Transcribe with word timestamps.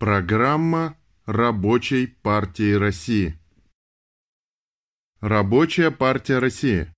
Программа 0.00 0.96
Рабочей 1.26 2.06
партии 2.06 2.72
России. 2.72 3.38
Рабочая 5.20 5.90
партия 5.90 6.38
России, 6.38 6.88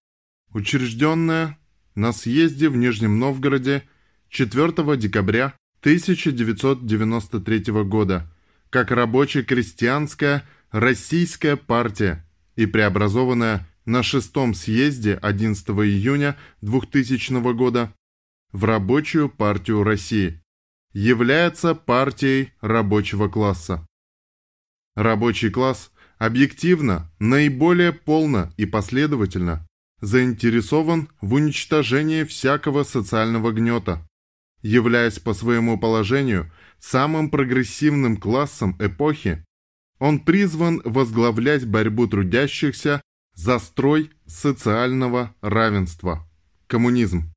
учрежденная 0.54 1.58
на 1.96 2.12
съезде 2.12 2.68
в 2.68 2.76
Нижнем 2.76 3.18
Новгороде 3.18 3.82
4 4.28 4.96
декабря 4.96 5.52
1993 5.80 7.72
года 7.82 8.32
как 8.70 8.92
рабоче-крестьянская 8.92 10.44
российская 10.70 11.56
партия 11.56 12.24
и 12.54 12.66
преобразованная 12.66 13.66
на 13.84 14.04
шестом 14.04 14.54
съезде 14.54 15.14
11 15.14 15.70
июня 15.70 16.36
2000 16.60 17.52
года 17.52 17.92
в 18.52 18.64
Рабочую 18.64 19.28
партию 19.28 19.82
России, 19.82 20.41
является 20.92 21.74
партией 21.74 22.52
рабочего 22.60 23.28
класса. 23.28 23.86
Рабочий 24.94 25.50
класс 25.50 25.90
объективно, 26.18 27.10
наиболее 27.18 27.92
полно 27.92 28.52
и 28.56 28.66
последовательно 28.66 29.66
заинтересован 30.00 31.08
в 31.20 31.34
уничтожении 31.34 32.24
всякого 32.24 32.82
социального 32.82 33.52
гнета, 33.52 34.06
являясь 34.60 35.18
по 35.18 35.32
своему 35.32 35.78
положению 35.78 36.52
самым 36.78 37.30
прогрессивным 37.30 38.16
классом 38.16 38.76
эпохи, 38.80 39.44
он 39.98 40.18
призван 40.20 40.82
возглавлять 40.84 41.66
борьбу 41.66 42.08
трудящихся 42.08 43.00
за 43.34 43.58
строй 43.60 44.10
социального 44.26 45.34
равенства– 45.40 46.28
коммунизм. 46.66 47.32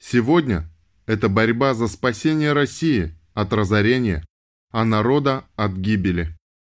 Сегодня 0.00 0.68
это 1.08 1.30
борьба 1.30 1.72
за 1.72 1.88
спасение 1.88 2.52
России 2.52 3.14
от 3.32 3.54
разорения, 3.54 4.26
а 4.70 4.84
народа 4.84 5.46
от 5.56 5.72
гибели, 5.72 6.36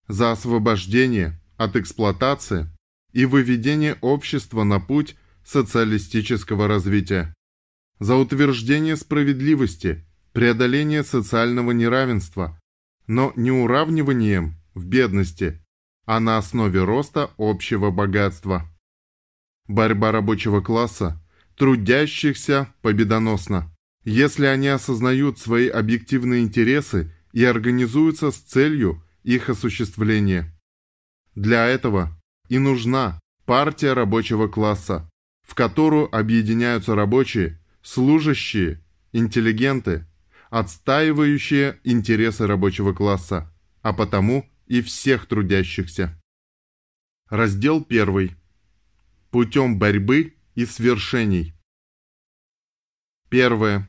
за 0.07 0.31
освобождение 0.31 1.41
от 1.57 1.75
эксплуатации 1.75 2.69
и 3.11 3.25
выведение 3.25 3.97
общества 4.01 4.63
на 4.63 4.79
путь 4.79 5.15
социалистического 5.43 6.67
развития, 6.67 7.33
за 7.97 8.17
утверждение 8.17 8.97
справедливости, 8.97 10.05
преодоление 10.31 11.03
социального 11.03 11.71
неравенства, 11.71 12.59
но 13.07 13.33
не 13.35 13.49
уравниванием 13.49 14.57
в 14.75 14.85
бедности, 14.85 15.59
а 16.05 16.19
на 16.19 16.37
основе 16.37 16.83
роста 16.83 17.31
общего 17.39 17.89
богатства. 17.89 18.69
Борьба 19.67 20.11
рабочего 20.11 20.61
класса, 20.61 21.19
трудящихся 21.57 22.71
победоносна, 22.83 23.73
если 24.03 24.45
они 24.45 24.67
осознают 24.67 25.39
свои 25.39 25.67
объективные 25.67 26.43
интересы 26.43 27.13
и 27.33 27.43
организуются 27.43 28.31
с 28.31 28.37
целью 28.37 29.03
их 29.23 29.49
осуществления. 29.49 30.55
Для 31.35 31.67
этого 31.67 32.17
и 32.47 32.57
нужна 32.57 33.19
партия 33.45 33.93
рабочего 33.93 34.47
класса, 34.47 35.09
в 35.43 35.55
которую 35.55 36.13
объединяются 36.15 36.95
рабочие, 36.95 37.59
служащие, 37.81 38.83
интеллигенты, 39.11 40.05
отстаивающие 40.49 41.79
интересы 41.83 42.47
рабочего 42.47 42.93
класса, 42.93 43.53
а 43.81 43.93
потому 43.93 44.49
и 44.67 44.81
всех 44.81 45.27
трудящихся. 45.27 46.19
Раздел 47.29 47.85
1. 47.87 48.35
Путем 49.31 49.77
борьбы 49.77 50.35
и 50.55 50.65
свершений. 50.65 51.53
Первое. 53.29 53.87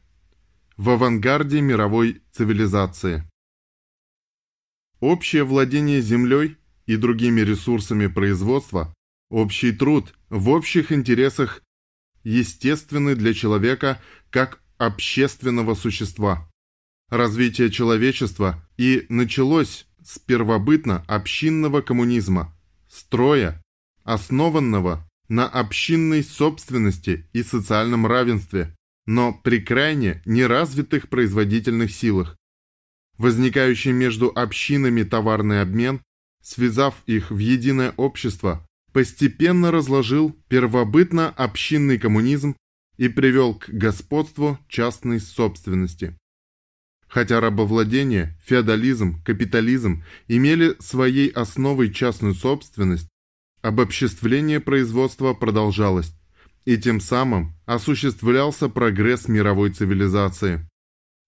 В 0.77 0.91
авангарде 0.91 1.63
мировой 1.63 2.23
цивилизации. 2.31 3.27
Общее 5.01 5.45
владение 5.45 6.03
землей 6.03 6.59
и 6.85 6.97
другими 6.97 7.41
ресурсами 7.41 8.07
производства, 8.07 8.93
общий 9.31 9.73
труд 9.73 10.13
в 10.29 10.51
общих 10.51 10.93
интересах 10.93 11.63
естественны 12.23 13.15
для 13.15 13.33
человека 13.33 13.99
как 14.29 14.63
общественного 14.77 15.75
существа. 15.75 16.47
Развитие 17.09 17.71
человечества 17.71 18.63
и 18.77 19.07
началось 19.09 19.87
с 20.05 20.19
первобытно-общинного 20.19 21.81
коммунизма, 21.81 22.55
строя, 22.91 23.63
основанного 24.05 25.09
на 25.29 25.49
общинной 25.49 26.23
собственности 26.23 27.27
и 27.33 27.43
социальном 27.43 28.07
равенстве, 28.07 28.77
но 29.11 29.33
при 29.33 29.59
крайне 29.59 30.23
неразвитых 30.25 31.09
производительных 31.09 31.91
силах. 31.91 32.37
Возникающий 33.19 33.91
между 33.91 34.29
общинами 34.33 35.03
товарный 35.03 35.63
обмен, 35.63 36.01
связав 36.41 36.95
их 37.07 37.33
в 37.33 37.39
единое 37.39 37.93
общество, 37.97 38.65
постепенно 38.93 39.73
разложил 39.73 40.37
первобытно-общинный 40.49 41.99
коммунизм 41.99 42.55
и 42.99 43.09
привел 43.09 43.57
к 43.57 43.69
господству 43.71 44.61
частной 44.69 45.19
собственности. 45.19 46.17
Хотя 47.09 47.41
рабовладение, 47.41 48.39
феодализм, 48.45 49.21
капитализм 49.25 50.05
имели 50.29 50.77
своей 50.79 51.31
основой 51.31 51.93
частную 51.93 52.35
собственность, 52.35 53.09
обобществление 53.61 54.61
производства 54.61 55.35
продолжалось, 55.35 56.13
и 56.65 56.77
тем 56.77 57.01
самым 57.01 57.55
осуществлялся 57.67 58.69
прогресс 58.69 59.29
мировой 59.29 59.71
цивилизации. 59.71 60.69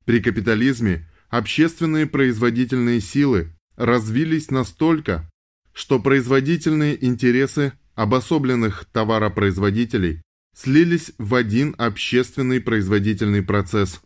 При 0.04 0.20
капитализме 0.20 1.08
общественные 1.28 2.06
производительные 2.06 3.00
силы 3.00 3.52
развились 3.76 4.50
настолько, 4.50 5.30
что 5.72 5.98
производительные 6.00 7.02
интересы 7.04 7.72
обособленных 7.94 8.84
товаропроизводителей 8.92 10.22
слились 10.54 11.12
в 11.18 11.34
один 11.34 11.74
общественный 11.78 12.60
производительный 12.60 13.42
процесс. 13.42 14.00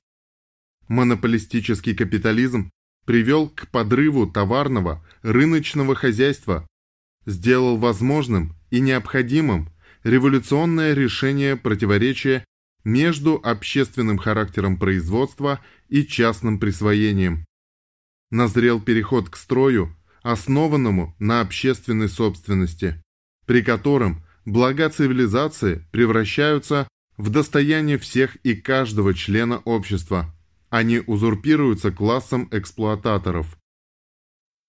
Монополистический 0.89 1.95
капитализм 1.95 2.71
привел 3.05 3.49
к 3.49 3.69
подрыву 3.69 4.27
товарного 4.27 5.05
рыночного 5.23 5.95
хозяйства, 5.95 6.67
сделал 7.25 7.77
возможным 7.77 8.55
и 8.71 8.81
необходимым 8.81 9.69
революционное 10.07 10.95
решение 10.95 11.57
противоречия 11.57 12.45
между 12.85 13.41
общественным 13.43 14.19
характером 14.19 14.79
производства 14.79 15.61
и 15.89 16.05
частным 16.05 16.59
присвоением. 16.61 17.45
Назрел 18.31 18.81
переход 18.81 19.29
к 19.29 19.37
строю, 19.37 19.97
основанному 20.23 21.15
на 21.19 21.41
общественной 21.41 22.09
собственности, 22.09 23.03
при 23.47 23.63
котором 23.63 24.25
блага 24.45 24.89
цивилизации 24.89 25.87
превращаются 25.91 26.89
в 27.17 27.31
достояние 27.31 27.99
всех 27.99 28.37
и 28.37 28.55
каждого 28.55 29.15
члена 29.15 29.59
общества– 29.59 30.33
они 30.71 31.01
узурпируются 31.07 31.91
классом 31.91 32.49
эксплуататоров. 32.51 33.57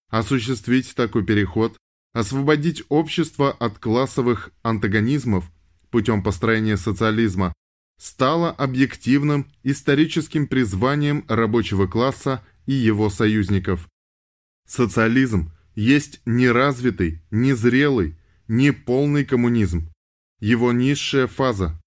Осуществить 0.10 0.96
такой 0.96 1.26
переход, 1.26 1.78
освободить 2.18 2.84
общество 2.90 3.52
от 3.52 3.78
классовых 3.78 4.50
антагонизмов 4.64 5.52
путем 5.92 6.24
построения 6.24 6.76
социализма 6.76 7.54
стало 8.00 8.50
объективным 8.50 9.46
историческим 9.62 10.48
призванием 10.48 11.26
рабочего 11.28 11.86
класса 11.86 12.44
и 12.66 12.74
его 12.74 13.12
союзников. 13.12 13.88
Социализм 14.66 15.52
есть 15.76 16.22
неразвитый, 16.26 17.22
незрелый, 17.30 18.18
неполный 18.48 19.24
коммунизм. 19.24 19.94
Его 20.40 20.72
низшая 20.72 21.28
фаза. 21.28 21.80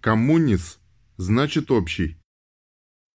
Коммуниз 0.00 0.80
значит 1.16 1.70
общий. 1.70 2.18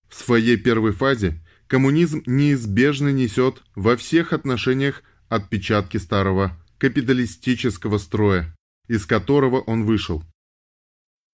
В 0.07 0.15
своей 0.15 0.55
первой 0.55 0.93
фазе 0.93 1.45
коммунизм 1.67 2.23
неизбежно 2.25 3.09
несет 3.09 3.61
во 3.75 3.97
всех 3.97 4.31
отношениях 4.31 5.03
отпечатки 5.31 5.97
старого 5.97 6.57
капиталистического 6.77 7.97
строя, 7.97 8.53
из 8.87 9.05
которого 9.05 9.61
он 9.61 9.85
вышел. 9.85 10.23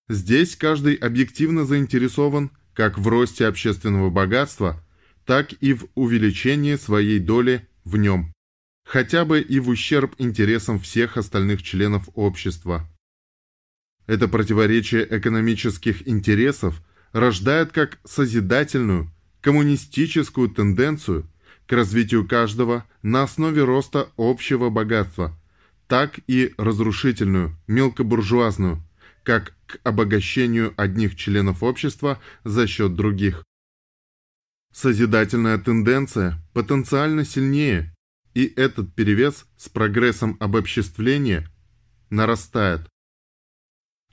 Здесь 0.08 0.56
каждый 0.56 0.94
объективно 0.96 1.66
заинтересован 1.66 2.52
как 2.74 3.00
в 3.00 3.08
росте 3.08 3.48
общественного 3.48 4.12
богатства, 4.12 4.86
так 5.26 5.52
и 5.62 5.74
в 5.74 5.88
увеличении 5.96 6.76
своей 6.76 7.20
доли 7.20 7.68
в 7.84 7.98
нем, 7.98 8.32
хотя 8.86 9.26
бы 9.26 9.42
и 9.42 9.60
в 9.60 9.68
ущерб 9.70 10.14
интересам 10.20 10.80
всех 10.80 11.18
остальных 11.18 11.64
членов 11.64 12.08
общества. 12.14 12.88
Это 14.06 14.28
противоречие 14.28 15.08
экономических 15.10 16.08
интересов 16.08 16.84
рождает 17.14 17.72
как 17.72 18.00
созидательную, 18.06 19.12
коммунистическую 19.42 20.50
тенденцию 20.50 21.28
к 21.68 21.74
развитию 21.74 22.28
каждого 22.28 22.86
на 23.04 23.24
основе 23.24 23.64
роста 23.64 24.10
общего 24.18 24.70
богатства, 24.70 25.38
так 25.88 26.20
и 26.28 26.54
разрушительную, 26.58 27.56
мелкобуржуазную, 27.68 28.82
как 29.24 29.54
к 29.68 29.80
обогащению 29.84 30.74
одних 30.78 31.16
членов 31.18 31.62
общества 31.62 32.20
за 32.46 32.68
счет 32.68 32.96
других. 32.96 33.44
Созидательная 34.74 35.58
тенденция 35.58 36.42
потенциально 36.54 37.26
сильнее, 37.26 37.94
и 38.34 38.46
этот 38.56 38.94
перевес 38.94 39.46
с 39.58 39.68
прогрессом 39.68 40.38
обобществления 40.40 41.50
нарастает. 42.10 42.88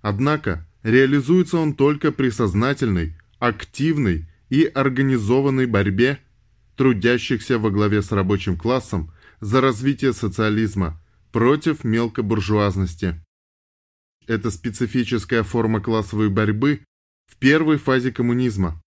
Однако 0.01 0.67
реализуется 0.83 1.59
он 1.59 1.75
только 1.75 2.11
при 2.11 2.31
сознательной, 2.31 3.15
активной 3.39 4.29
и 4.49 4.65
организованной 4.65 5.67
борьбе 5.67 6.19
трудящихся 6.77 7.59
во 7.59 7.71
главе 7.71 8.03
с 8.03 8.13
рабочим 8.13 8.57
классом 8.57 9.13
за 9.41 9.61
развитие 9.61 10.13
социализма 10.13 11.01
против 11.33 11.85
мелкобуржуазности. 11.85 13.21
Это 14.27 14.51
специфическая 14.51 15.43
форма 15.43 15.81
классовой 15.81 16.31
борьбы 16.31 16.85
в 17.27 17.37
первой 17.37 17.77
фазе 17.77 18.13
коммунизма. 18.13 18.81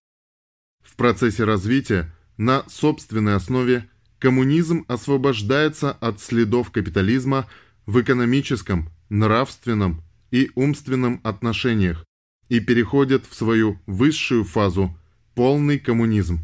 В 0.81 0.95
процессе 0.95 1.44
развития 1.44 2.13
на 2.38 2.63
собственной 2.69 3.36
основе 3.36 3.89
коммунизм 4.19 4.86
освобождается 4.88 5.92
от 5.92 6.19
следов 6.22 6.72
капитализма 6.72 7.48
в 7.86 8.01
экономическом, 8.01 8.89
нравственном 9.10 10.04
и 10.31 10.51
умственном 10.56 11.22
отношениях 11.24 12.04
и 12.50 12.60
переходит 12.60 13.25
в 13.25 13.36
свою 13.36 13.80
высшую 13.86 14.44
фазу– 14.44 14.98
полный 15.36 15.78
коммунизм. 15.78 16.39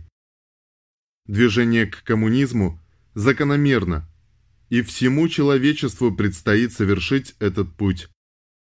Движение 1.26 1.86
к 1.86 2.04
коммунизму 2.04 2.82
закономерно, 3.14 4.10
и 4.70 4.82
всему 4.82 5.30
человечеству 5.30 6.14
предстоит 6.14 6.74
совершить 6.74 7.36
этот 7.40 7.74
путь. 7.76 8.10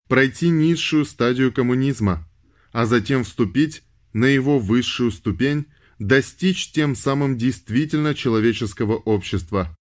Пройти 0.07 0.49
низшую 0.49 1.05
стадию 1.05 1.51
коммунизма, 1.51 2.29
а 2.71 2.85
затем 2.85 3.23
вступить 3.23 3.83
на 4.13 4.25
его 4.25 4.59
высшую 4.59 5.11
ступень, 5.11 5.65
достичь 5.97 6.71
тем 6.71 6.95
самым 6.95 7.37
действительно 7.37 8.13
человеческого 8.13 8.97
общества. 8.97 9.75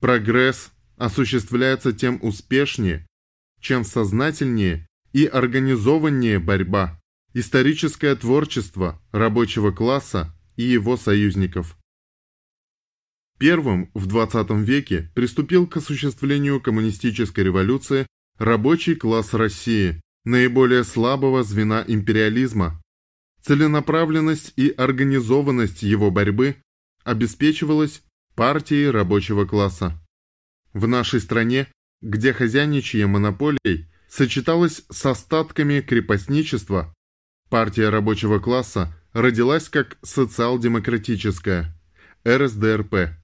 Прогресс 0.00 0.70
осуществляется 0.96 1.92
тем 1.92 2.18
успешнее, 2.22 3.06
чем 3.60 3.84
сознательнее 3.84 4.86
и 5.12 5.24
организованнее 5.24 6.38
борьба, 6.38 7.00
историческое 7.34 8.14
творчество 8.14 9.02
рабочего 9.10 9.72
класса 9.72 10.32
и 10.62 10.72
его 10.72 10.96
союзников. 10.96 11.76
Первым 13.38 13.90
в 13.94 14.06
20 14.06 14.50
веке 14.50 15.10
приступил 15.14 15.66
к 15.66 15.76
осуществлению 15.78 16.60
коммунистической 16.60 17.44
революции 17.44 18.06
рабочий 18.38 18.94
класс 18.94 19.34
России, 19.34 20.00
наиболее 20.24 20.84
слабого 20.84 21.42
звена 21.42 21.84
империализма. 21.86 22.80
Целенаправленность 23.42 24.52
и 24.56 24.70
организованность 24.70 25.82
его 25.82 26.12
борьбы 26.12 26.56
обеспечивалась 27.02 28.02
партией 28.36 28.90
рабочего 28.90 29.44
класса. 29.44 30.00
В 30.72 30.86
нашей 30.86 31.20
стране, 31.20 31.66
где 32.00 32.32
хозяйничье 32.32 33.08
монополией 33.08 33.90
сочеталось 34.08 34.84
с 34.88 35.04
остатками 35.04 35.80
крепостничества, 35.80 36.94
партия 37.50 37.88
рабочего 37.88 38.38
класса 38.38 38.96
родилась 39.12 39.68
как 39.68 39.98
социал-демократическая, 40.02 41.74
РСДРП. 42.26 43.16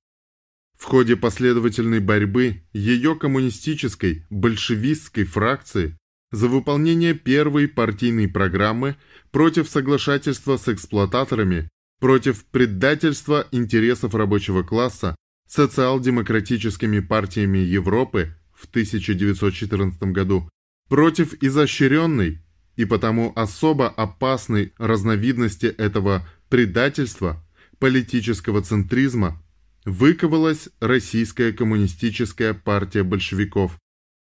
В 0.79 0.85
ходе 0.85 1.17
последовательной 1.17 2.01
борьбы 2.01 2.63
ее 2.73 3.17
коммунистической, 3.17 4.25
большевистской 4.31 5.25
фракции 5.25 5.97
за 6.31 6.47
выполнение 6.49 7.15
первой 7.15 7.69
партийной 7.69 8.29
программы 8.29 8.97
против 9.31 9.69
соглашательства 9.69 10.57
с 10.57 10.69
эксплуататорами, 10.69 11.69
против 12.01 12.45
предательства 12.45 13.49
интересов 13.51 14.15
рабочего 14.15 14.63
класса 14.63 15.17
социал-демократическими 15.49 17.01
партиями 17.01 17.59
Европы 17.59 18.37
в 18.55 18.67
1914 18.67 20.01
году, 20.13 20.49
против 20.89 21.35
изощренной 21.43 22.43
и 22.79 22.85
потому 22.85 23.33
особо 23.35 23.89
опасной 23.89 24.73
разновидности 24.79 25.67
этого 25.67 26.27
предательства, 26.49 27.45
политического 27.81 28.63
центризма, 28.63 29.43
выковалась 29.85 30.69
Российская 30.79 31.53
коммунистическая 31.53 32.55
партия 32.55 33.03
большевиков, 33.03 33.77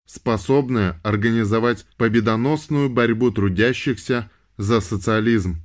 способная 0.07 1.01
организовать 1.03 1.87
победоносную 1.97 2.91
борьбу 2.91 3.31
трудящихся 3.31 4.31
за 4.59 4.83
социализм. 4.83 5.65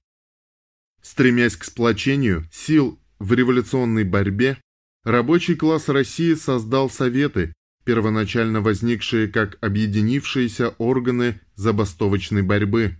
Стремясь 1.01 1.57
к 1.57 1.65
сплочению 1.65 2.47
сил 2.49 2.97
в 3.19 3.33
революционной 3.33 4.05
борьбе, 4.05 4.57
рабочий 5.03 5.55
класс 5.55 5.89
России 5.89 6.33
создал 6.33 6.89
советы, 6.89 7.51
первоначально 7.89 8.61
возникшие 8.61 9.27
как 9.27 9.57
объединившиеся 9.61 10.75
органы 10.77 11.39
забастовочной 11.55 12.43
борьбы. 12.43 12.97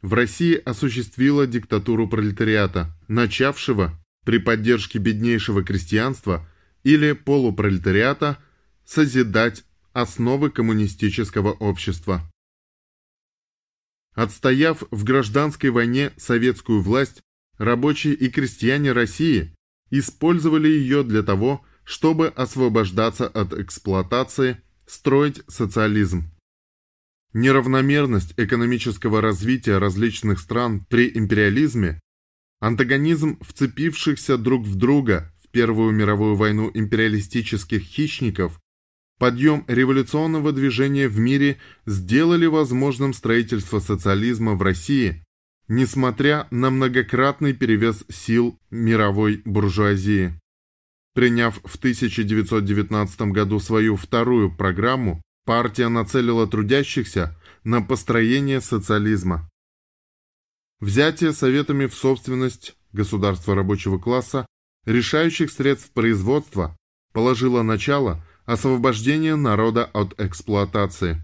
в 0.00 0.14
России 0.14 0.54
осуществила 0.54 1.46
диктатуру 1.46 2.08
пролетариата, 2.08 2.90
начавшего 3.06 3.92
при 4.24 4.38
поддержке 4.38 4.98
беднейшего 4.98 5.64
крестьянства 5.64 6.48
или 6.82 7.12
полупролетариата 7.12 8.38
созидать 8.84 9.64
основы 9.92 10.50
коммунистического 10.50 11.52
общества. 11.52 12.30
Отстояв 14.14 14.82
в 14.90 15.04
гражданской 15.04 15.70
войне 15.70 16.12
советскую 16.16 16.82
власть, 16.82 17.20
рабочие 17.56 18.14
и 18.14 18.28
крестьяне 18.28 18.92
России 18.92 19.54
использовали 19.90 20.68
ее 20.68 21.02
для 21.04 21.22
того, 21.22 21.64
чтобы 21.84 22.28
освобождаться 22.28 23.26
от 23.26 23.52
эксплуатации, 23.52 24.60
строить 24.86 25.42
социализм. 25.48 26.30
Неравномерность 27.32 28.34
экономического 28.36 29.20
развития 29.20 29.78
различных 29.78 30.40
стран 30.40 30.84
при 30.86 31.10
империализме 31.16 32.00
Антагонизм 32.60 33.38
вцепившихся 33.40 34.36
друг 34.36 34.64
в 34.64 34.74
друга 34.74 35.32
в 35.42 35.48
Первую 35.50 35.92
мировую 35.92 36.34
войну 36.34 36.70
империалистических 36.74 37.80
хищников, 37.82 38.60
подъем 39.18 39.64
революционного 39.66 40.52
движения 40.52 41.08
в 41.08 41.18
мире 41.18 41.58
сделали 41.86 42.46
возможным 42.46 43.14
строительство 43.14 43.78
социализма 43.78 44.54
в 44.54 44.62
России, 44.62 45.24
несмотря 45.68 46.46
на 46.50 46.70
многократный 46.70 47.54
перевес 47.54 48.04
сил 48.08 48.58
мировой 48.70 49.40
буржуазии. 49.44 50.38
Приняв 51.14 51.60
в 51.64 51.76
1919 51.76 53.20
году 53.32 53.58
свою 53.60 53.96
вторую 53.96 54.54
программу, 54.54 55.22
партия 55.44 55.88
нацелила 55.88 56.46
трудящихся 56.46 57.36
на 57.64 57.82
построение 57.82 58.60
социализма. 58.60 59.48
Взятие 60.80 61.32
советами 61.32 61.86
в 61.86 61.94
собственность 61.94 62.76
государства 62.92 63.54
рабочего 63.56 63.98
класса 63.98 64.46
решающих 64.84 65.50
средств 65.50 65.90
производства 65.90 66.76
положило 67.12 67.62
начало 67.62 68.24
освобождению 68.44 69.36
народа 69.36 69.84
от 69.84 70.18
эксплуатации. 70.20 71.22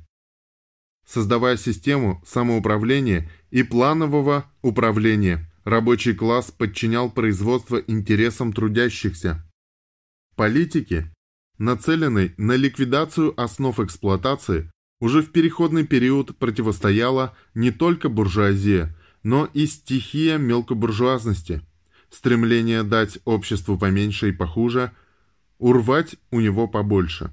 Создавая 1.07 1.57
систему 1.57 2.21
самоуправления 2.27 3.31
и 3.51 3.63
планового 3.63 4.51
управления, 4.61 5.49
рабочий 5.63 6.15
класс 6.15 6.51
подчинял 6.51 7.11
производство 7.11 7.77
интересам 7.77 8.53
трудящихся. 8.53 9.49
Политики, 10.35 11.13
нацеленной 11.59 12.35
на 12.39 12.57
ликвидацию 12.57 13.41
основ 13.41 13.79
эксплуатации, 13.79 14.71
уже 15.01 15.23
в 15.23 15.31
переходный 15.31 15.87
период 15.87 16.37
противостояла 16.39 17.37
не 17.55 17.71
только 17.71 18.09
буржуазия, 18.09 18.97
но 19.25 19.49
и 19.55 19.67
стихия 19.67 20.39
мелкобуржуазности, 20.39 21.63
стремление 22.11 22.85
дать 22.85 23.19
обществу 23.25 23.77
поменьше 23.77 24.29
и 24.29 24.33
похуже, 24.33 24.93
урвать 25.59 26.17
у 26.31 26.41
него 26.41 26.69
побольше. 26.69 27.33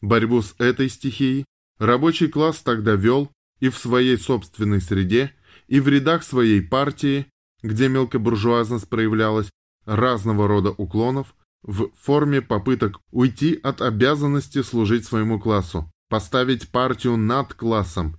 Борьбу 0.00 0.42
с 0.42 0.54
этой 0.58 0.88
стихией 0.88 1.46
рабочий 1.78 2.28
класс 2.28 2.58
тогда 2.58 2.92
вел 2.92 3.32
и 3.58 3.70
в 3.70 3.78
своей 3.78 4.18
собственной 4.18 4.80
среде, 4.80 5.32
и 5.66 5.80
в 5.80 5.88
рядах 5.88 6.22
своей 6.22 6.60
партии, 6.60 7.26
где 7.62 7.88
мелкобуржуазность 7.88 8.88
проявлялась, 8.88 9.50
разного 9.86 10.46
рода 10.46 10.70
уклонов 10.70 11.34
в 11.62 11.88
форме 11.98 12.42
попыток 12.42 13.00
уйти 13.10 13.58
от 13.62 13.80
обязанности 13.80 14.62
служить 14.62 15.06
своему 15.06 15.40
классу, 15.40 15.90
поставить 16.10 16.68
партию 16.68 17.16
над 17.16 17.54
классом 17.54 18.18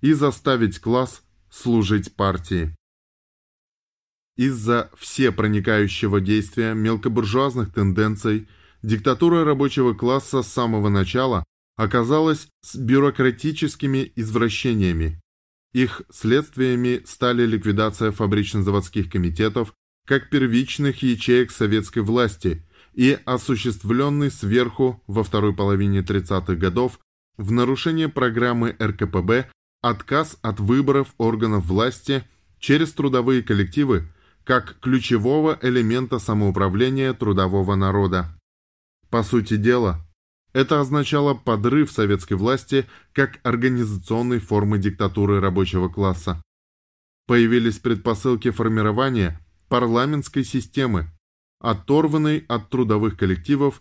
и 0.00 0.14
заставить 0.14 0.78
класс 0.78 1.22
служить 1.52 2.16
партии. 2.16 2.74
Из-за 4.36 4.90
всепроникающего 4.96 6.20
действия 6.20 6.72
мелкобуржуазных 6.74 7.72
тенденций 7.72 8.48
диктатура 8.82 9.44
рабочего 9.44 9.92
класса 9.92 10.42
с 10.42 10.48
самого 10.48 10.88
начала 10.88 11.44
оказалась 11.76 12.48
с 12.62 12.76
бюрократическими 12.76 14.10
извращениями. 14.16 15.20
Их 15.72 16.02
следствиями 16.10 17.02
стали 17.06 17.44
ликвидация 17.46 18.10
фабрично-заводских 18.10 19.10
комитетов 19.10 19.74
как 20.06 20.30
первичных 20.30 21.02
ячеек 21.02 21.50
советской 21.50 22.00
власти 22.00 22.66
и 22.94 23.18
осуществленный 23.24 24.30
сверху 24.30 25.02
во 25.06 25.22
второй 25.22 25.54
половине 25.54 26.00
30-х 26.00 26.54
годов 26.54 26.98
в 27.36 27.50
нарушение 27.52 28.08
программы 28.08 28.76
РКПБ 28.80 29.50
отказ 29.82 30.38
от 30.40 30.60
выборов 30.60 31.12
органов 31.18 31.66
власти 31.66 32.24
через 32.58 32.92
трудовые 32.92 33.42
коллективы 33.42 34.08
как 34.44 34.78
ключевого 34.80 35.58
элемента 35.60 36.18
самоуправления 36.18 37.12
трудового 37.12 37.74
народа. 37.74 38.34
По 39.10 39.22
сути 39.22 39.56
дела, 39.56 40.00
это 40.52 40.80
означало 40.80 41.34
подрыв 41.34 41.90
советской 41.90 42.34
власти 42.34 42.86
как 43.12 43.40
организационной 43.42 44.38
формы 44.38 44.78
диктатуры 44.78 45.40
рабочего 45.40 45.88
класса. 45.88 46.42
Появились 47.26 47.78
предпосылки 47.78 48.50
формирования 48.50 49.40
парламентской 49.68 50.44
системы, 50.44 51.10
оторванной 51.60 52.44
от 52.48 52.68
трудовых 52.68 53.16
коллективов 53.16 53.80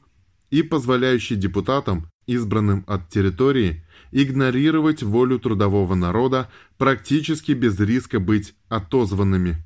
и 0.52 0.62
позволяющей 0.62 1.36
депутатам, 1.36 2.12
избранным 2.28 2.84
от 2.86 3.10
территории, 3.10 3.84
игнорировать 4.12 5.02
волю 5.02 5.40
трудового 5.40 5.96
народа 5.96 6.52
практически 6.78 7.54
без 7.54 7.80
риска 7.80 8.20
быть 8.20 8.54
отозванными. 8.70 9.66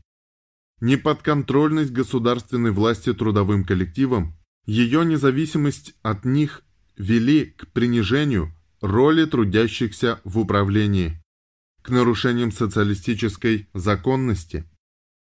Неподконтрольность 0.79 1.91
государственной 1.91 2.71
власти 2.71 3.13
трудовым 3.13 3.65
коллективам, 3.65 4.35
ее 4.65 5.03
независимость 5.05 5.95
от 6.01 6.25
них 6.25 6.63
вели 6.97 7.45
к 7.45 7.67
принижению 7.67 8.53
роли 8.81 9.25
трудящихся 9.25 10.19
в 10.23 10.37
управлении, 10.37 11.21
к 11.81 11.89
нарушениям 11.89 12.51
социалистической 12.51 13.67
законности. 13.73 14.65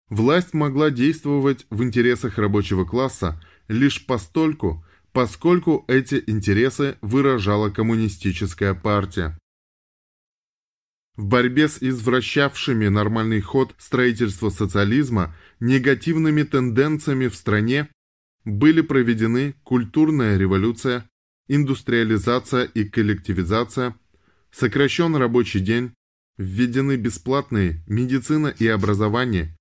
Власть 0.09 0.53
могла 0.53 0.89
действовать 0.89 1.65
в 1.69 1.83
интересах 1.83 2.37
рабочего 2.37 2.85
класса 2.85 3.41
лишь 3.67 4.05
постольку, 4.05 4.83
поскольку 5.11 5.85
эти 5.87 6.23
интересы 6.27 6.97
выражала 7.01 7.69
коммунистическая 7.69 8.73
партия. 8.73 9.37
В 11.15 11.25
борьбе 11.25 11.67
с 11.67 11.81
извращавшими 11.81 12.87
нормальный 12.87 13.41
ход 13.41 13.75
строительства 13.77 14.49
социализма 14.49 15.35
негативными 15.59 16.43
тенденциями 16.43 17.27
в 17.27 17.35
стране 17.35 17.89
были 18.45 18.79
проведены 18.81 19.55
культурная 19.63 20.37
революция, 20.37 21.09
индустриализация 21.49 22.63
и 22.63 22.85
коллективизация, 22.85 23.95
сокращен 24.51 25.15
рабочий 25.15 25.59
день, 25.59 25.93
введены 26.37 26.95
бесплатные 26.95 27.83
медицина 27.85 28.47
и 28.47 28.67
образование, 28.67 29.57